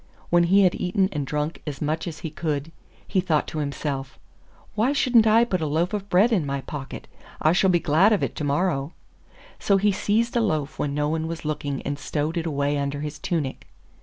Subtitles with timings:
[0.31, 2.71] When he had eaten and drunk as much as he could
[3.07, 4.17] he thought to himself,
[4.73, 7.07] 'Why shouldn't I put a loaf of bread in my pocket?
[7.39, 8.93] I shall be glad of it to morrow.'
[9.59, 13.01] So he seized a loaf when no one was looking and stowed it away under
[13.01, 13.67] his tunic.